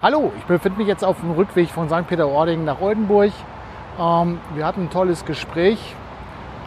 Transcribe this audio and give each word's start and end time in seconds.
Hallo, 0.00 0.30
ich 0.38 0.44
befinde 0.44 0.78
mich 0.78 0.86
jetzt 0.86 1.04
auf 1.04 1.18
dem 1.18 1.32
Rückweg 1.32 1.70
von 1.70 1.88
St. 1.88 2.06
Peter-Ording 2.06 2.64
nach 2.64 2.80
Oldenburg. 2.80 3.32
Ähm, 3.98 4.38
wir 4.54 4.64
hatten 4.64 4.82
ein 4.82 4.90
tolles 4.90 5.24
Gespräch. 5.24 5.96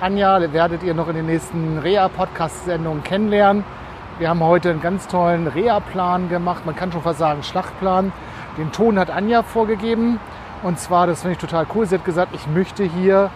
Anja 0.01 0.51
werdet 0.51 0.83
ihr 0.83 0.93
noch 0.93 1.07
in 1.07 1.15
den 1.15 1.27
nächsten 1.27 1.77
Reha-Podcast-Sendungen 1.77 3.05
kennenlernen. 3.05 3.63
Wir 4.19 4.27
haben 4.27 4.41
heute 4.41 4.71
einen 4.71 4.81
ganz 4.81 5.07
tollen 5.07 5.47
Reha-Plan 5.47 6.27
gemacht. 6.27 6.65
Man 6.65 6.75
kann 6.75 6.91
schon 6.91 7.03
fast 7.03 7.19
sagen 7.19 7.41
Schlachtplan. 7.41 8.11
Den 8.57 8.73
Ton 8.73 8.99
hat 8.99 9.09
Anja 9.09 9.43
vorgegeben. 9.43 10.19
Und 10.61 10.77
zwar, 10.77 11.07
das 11.07 11.21
finde 11.21 11.35
ich 11.35 11.39
total 11.39 11.65
cool. 11.73 11.85
Sie 11.85 11.95
hat 11.95 12.03
gesagt, 12.03 12.35
ich 12.35 12.47
möchte 12.47 12.83
hier 12.83 13.29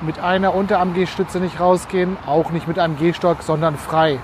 mit 0.00 0.18
einer 0.18 0.56
Unterarm-G-Stütze 0.56 1.38
nicht 1.38 1.60
rausgehen, 1.60 2.16
auch 2.26 2.50
nicht 2.50 2.66
mit 2.66 2.80
einem 2.80 2.98
G-Stock, 2.98 3.44
sondern 3.44 3.76
frei. 3.76 4.18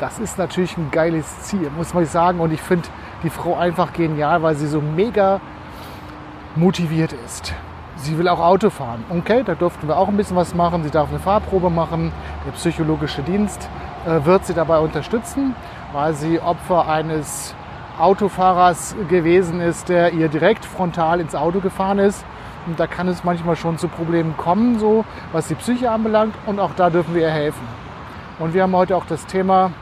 Das 0.00 0.20
ist 0.20 0.38
natürlich 0.38 0.76
ein 0.76 0.90
geiles 0.92 1.40
Ziel, 1.42 1.70
muss 1.76 1.92
man 1.92 2.06
sagen. 2.06 2.40
Und 2.40 2.52
ich 2.52 2.60
finde, 2.60 2.88
die 3.22 3.30
Frau 3.30 3.56
einfach 3.56 3.92
genial, 3.92 4.42
weil 4.42 4.54
sie 4.54 4.68
so 4.68 4.80
mega 4.80 5.40
motiviert 6.54 7.12
ist. 7.26 7.52
Sie 7.96 8.16
will 8.16 8.28
auch 8.28 8.38
Auto 8.38 8.70
fahren. 8.70 9.04
Okay, 9.10 9.42
da 9.44 9.56
durften 9.56 9.88
wir 9.88 9.96
auch 9.96 10.06
ein 10.06 10.16
bisschen 10.16 10.36
was 10.36 10.54
machen. 10.54 10.84
Sie 10.84 10.90
darf 10.90 11.08
eine 11.08 11.18
Fahrprobe 11.18 11.68
machen. 11.68 12.12
Der 12.46 12.52
psychologische 12.52 13.22
Dienst 13.22 13.68
äh, 14.06 14.24
wird 14.24 14.46
sie 14.46 14.54
dabei 14.54 14.78
unterstützen, 14.78 15.56
weil 15.92 16.14
sie 16.14 16.40
Opfer 16.40 16.88
eines 16.88 17.56
Autofahrers 17.98 18.94
gewesen 19.08 19.60
ist, 19.60 19.88
der 19.88 20.12
ihr 20.12 20.28
direkt 20.28 20.64
frontal 20.64 21.18
ins 21.20 21.34
Auto 21.34 21.58
gefahren 21.58 21.98
ist. 21.98 22.24
Und 22.68 22.78
da 22.78 22.86
kann 22.86 23.08
es 23.08 23.24
manchmal 23.24 23.56
schon 23.56 23.78
zu 23.78 23.88
Problemen 23.88 24.36
kommen, 24.36 24.78
so 24.78 25.04
was 25.32 25.48
die 25.48 25.56
Psyche 25.56 25.90
anbelangt. 25.90 26.34
Und 26.46 26.60
auch 26.60 26.70
da 26.76 26.90
dürfen 26.90 27.14
wir 27.14 27.22
ihr 27.22 27.30
helfen. 27.30 27.66
Und 28.38 28.54
wir 28.54 28.62
haben 28.62 28.76
heute 28.76 28.94
auch 28.94 29.06
das 29.06 29.26
Thema 29.26 29.72